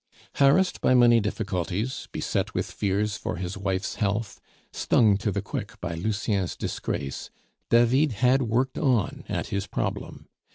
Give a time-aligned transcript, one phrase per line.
[0.37, 4.41] Harassed by money difficulties, beset with fears for his wife's health,
[4.73, 7.29] stung to the quick by Lucien's disgrace,
[7.69, 10.27] David had worked on at his problem.